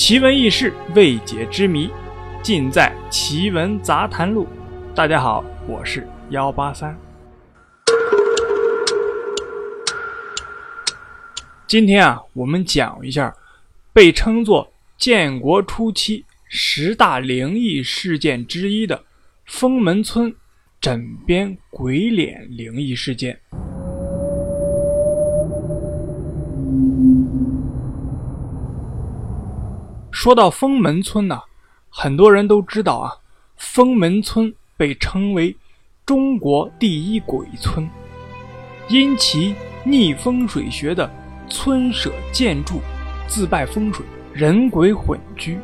[0.00, 1.90] 奇闻异事、未解之谜，
[2.42, 4.46] 尽在《奇闻杂谈录》。
[4.94, 6.98] 大家好，我是幺八三。
[11.66, 13.36] 今天啊，我们讲一下
[13.92, 19.04] 被称作建国初期十大灵异事件之一的
[19.44, 20.34] 封门村
[20.80, 23.38] 枕边鬼脸灵异事件。
[30.20, 31.40] 说到封门村呢，
[31.88, 33.10] 很多人都知道啊，
[33.56, 35.56] 封门村被称为
[36.04, 37.88] 中国第一鬼村，
[38.90, 41.10] 因其逆风水学的
[41.48, 42.82] 村舍建筑
[43.26, 45.58] 自败风水，人鬼混居，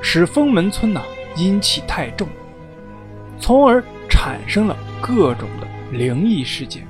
[0.00, 1.02] 使封门村呢
[1.34, 2.28] 阴气太重，
[3.40, 6.86] 从而产生了各种的灵异事件。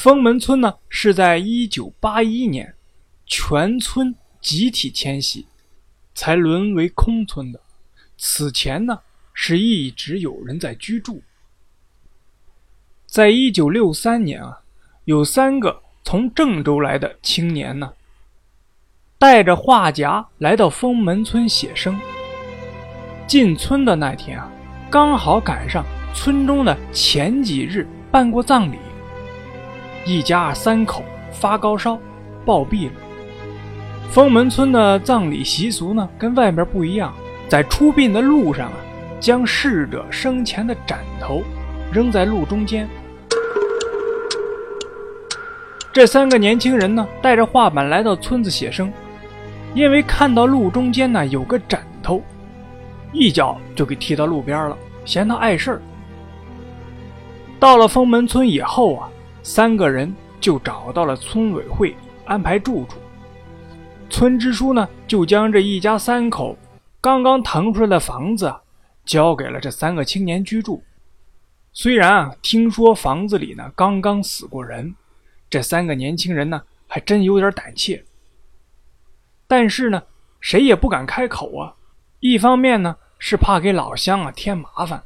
[0.00, 2.74] 封门村呢，是在一九八一年，
[3.26, 5.44] 全村集体迁徙，
[6.14, 7.60] 才沦为空村的。
[8.16, 9.00] 此前呢，
[9.34, 11.22] 是一直有人在居住。
[13.04, 14.60] 在一九六三年啊，
[15.04, 17.92] 有三个从郑州来的青年呢，
[19.18, 22.00] 带着画夹来到封门村写生。
[23.26, 24.50] 进村的那天啊，
[24.90, 28.78] 刚好赶上村中的前几日办过葬礼。
[30.06, 31.98] 一家三口发高烧，
[32.44, 32.92] 暴毙了。
[34.10, 37.14] 封门村的葬礼习俗呢，跟外面不一样，
[37.48, 38.72] 在出殡的路上啊，
[39.20, 41.42] 将逝者生前的枕头
[41.92, 42.88] 扔在路中间。
[45.92, 48.92] 这三个年轻人呢，带着画板来到村子写生，
[49.74, 52.22] 因为看到路中间呢有个枕头，
[53.12, 55.82] 一脚就给踢到路边了，嫌他碍事儿。
[57.60, 59.08] 到了封门村以后啊。
[59.42, 61.96] 三个人就找到了村委会
[62.26, 62.98] 安排住处，
[64.08, 66.56] 村支书呢就将这一家三口
[67.00, 68.54] 刚刚腾出来的房子
[69.04, 70.82] 交给了这三个青年居住。
[71.72, 74.94] 虽然啊，听说房子里呢刚刚死过人，
[75.48, 78.04] 这三个年轻人呢还真有点胆怯，
[79.46, 80.02] 但是呢
[80.40, 81.74] 谁也不敢开口啊。
[82.18, 85.02] 一方面呢是怕给老乡啊添麻烦，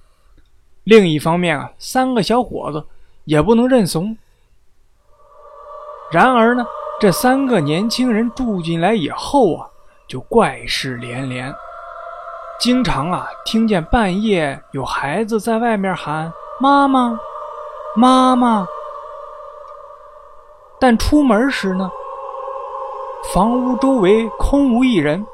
[0.83, 2.84] 另一方面啊三个小伙子
[3.25, 4.16] 也不能认怂。
[6.15, 6.65] 然而呢，
[7.01, 9.69] 这三个年轻人住进来以后啊，
[10.07, 11.53] 就怪事连连，
[12.61, 17.19] 经常啊听见半夜有孩子在外面喊“妈妈，
[17.97, 18.65] 妈妈”，
[20.79, 21.91] 但出门时呢，
[23.33, 25.27] 房屋周围空无一人。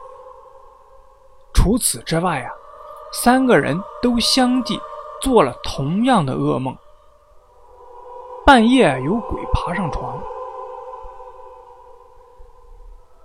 [1.53, 2.51] 除此之外啊，
[3.13, 4.81] 三个人都相继
[5.21, 6.75] 做了同样的噩梦，
[8.47, 10.19] 半夜有鬼爬上床。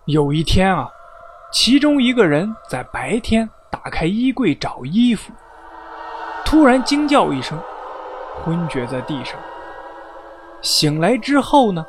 [0.05, 0.87] 有一天啊，
[1.51, 5.33] 其中一个人在白天打开衣柜找衣服，
[6.45, 7.57] 突然惊叫一声，
[8.43, 9.35] 昏厥在地上。
[10.61, 11.83] 醒来之后呢，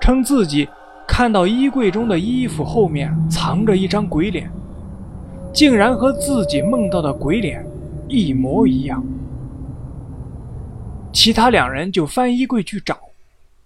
[0.00, 0.68] 称自己
[1.08, 4.48] 看到衣柜中的衣服后面藏着一张鬼脸，
[5.52, 7.66] 竟然和自己梦到的鬼脸
[8.06, 9.04] 一模一样。
[11.12, 12.96] 其他两人就翻衣柜去找，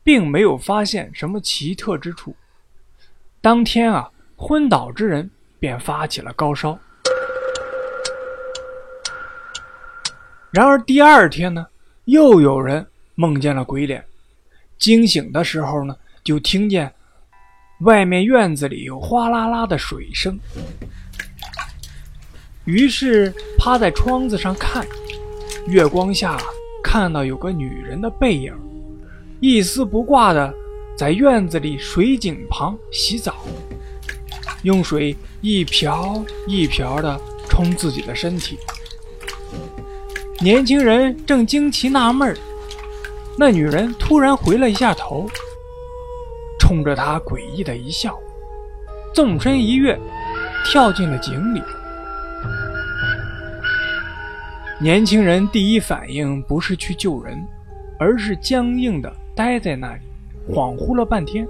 [0.02, 2.34] 并没有发现什么奇特之处。
[3.44, 6.78] 当天啊，昏倒之人便发起了高烧。
[10.50, 11.66] 然而第二天呢，
[12.06, 14.02] 又有人梦见了鬼脸，
[14.78, 16.90] 惊醒的时候呢，就听见
[17.80, 20.40] 外面院子里有哗啦啦的水声。
[22.64, 24.86] 于是趴在窗子上看，
[25.66, 26.38] 月光下
[26.82, 28.56] 看到有个女人的背影，
[29.40, 30.50] 一丝不挂的。
[30.96, 33.34] 在院子里水井旁洗澡，
[34.62, 38.58] 用水一瓢一瓢的冲自己的身体。
[40.40, 42.36] 年轻人正惊奇纳闷儿，
[43.36, 45.28] 那女人突然回了一下头，
[46.60, 48.16] 冲着他诡异的一笑，
[49.12, 49.98] 纵身一跃，
[50.64, 51.62] 跳进了井里。
[54.80, 57.36] 年轻人第一反应不是去救人，
[57.98, 60.02] 而是僵硬的待在那里。
[60.48, 61.48] 恍惚了半天，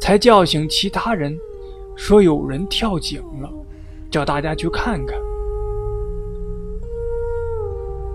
[0.00, 1.38] 才叫醒其他人，
[1.96, 3.50] 说有人跳井了，
[4.10, 5.18] 叫大家去看看。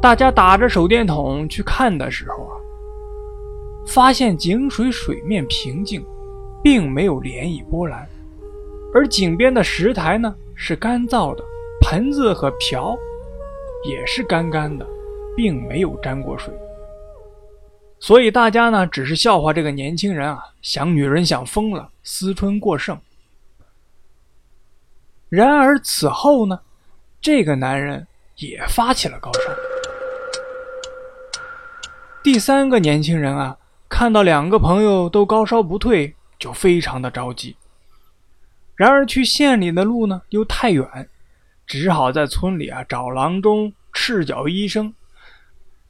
[0.01, 2.53] 大家打着手电筒去看的时候啊，
[3.87, 6.05] 发现井水水面平静，
[6.63, 8.07] 并没有涟漪波澜，
[8.93, 11.43] 而井边的石台呢是干燥的，
[11.81, 12.95] 盆子和瓢
[13.89, 14.85] 也是干干的，
[15.35, 16.53] 并没有沾过水。
[18.05, 22.95] 所以大家呢只是笑话这个年轻人啊，想女人想疯了，思春过剩。
[25.27, 26.59] 然而此后呢，
[27.19, 28.05] 这个男人
[28.35, 29.39] 也发起了高烧。
[32.23, 33.57] 第三个年轻人啊，
[33.89, 37.55] 看到两个朋友都高烧不退，就非常的着急。
[38.75, 41.09] 然而去县里的路呢又太远，
[41.65, 44.93] 只好在村里啊找郎中、赤脚医生。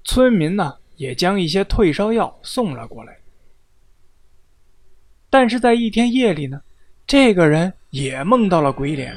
[0.05, 3.17] 村民呢也将一些退烧药送了过来。
[5.29, 6.61] 但是在一天夜里呢，
[7.05, 9.15] 这个人也梦到了鬼脸，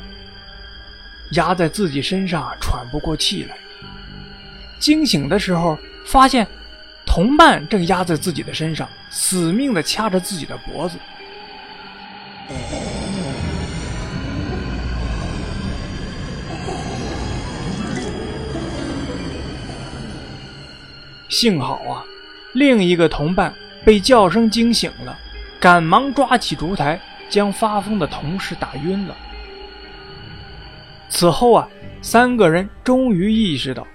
[1.32, 3.56] 压在自己身上喘不过气来。
[4.78, 6.46] 惊醒的时候，发现。
[7.10, 10.98] 同伴正压在自己的身上，死命的掐着自己的脖子。
[21.40, 22.04] 幸好啊，
[22.52, 23.54] 另一个同伴
[23.84, 25.16] 被叫声惊醒了，
[25.60, 27.00] 赶忙抓起烛台，
[27.30, 29.16] 将发疯的同事打晕了。
[31.08, 31.68] 此后啊，
[32.02, 33.86] 三个人终于意识到。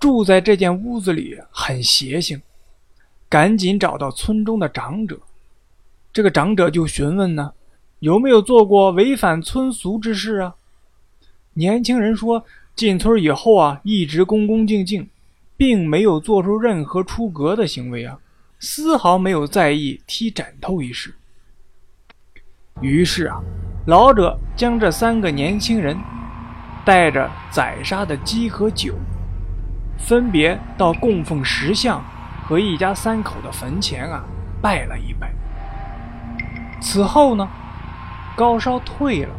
[0.00, 2.42] 住在这间屋子里很邪性，
[3.28, 5.16] 赶紧找到村中的长者。
[6.12, 7.52] 这个长者就询问呢，
[8.00, 10.56] 有没有做过违反村俗之事啊？
[11.52, 12.44] 年轻人说，
[12.74, 15.08] 进村以后啊，一直恭恭敬敬，
[15.58, 18.16] 并没有做出任何出格的行为啊，
[18.60, 21.14] 丝毫没有在意踢枕头一事。
[22.80, 23.40] 于是啊，
[23.86, 25.98] 老者将这三个年轻人
[26.84, 28.94] 带着宰杀的鸡和酒。
[29.98, 32.00] 分别到供奉石像
[32.44, 34.24] 和一家三口的坟前啊，
[34.62, 35.34] 拜了一拜。
[36.80, 37.48] 此后呢，
[38.36, 39.34] 高烧退了，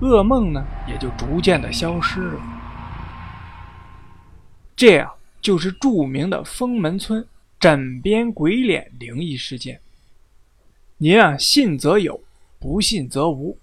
[0.00, 2.40] 噩梦呢也就逐渐的消失了。
[4.74, 5.10] 这样
[5.40, 7.26] 就是著名的封门村
[7.60, 9.80] 枕边鬼脸灵异事件。
[10.96, 12.20] 您啊，信则有，
[12.58, 13.56] 不信则无。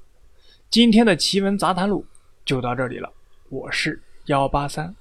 [0.69, 2.06] 今天的奇闻杂谈录
[2.45, 3.12] 就到这里了，
[3.50, 4.95] 我是幺八三。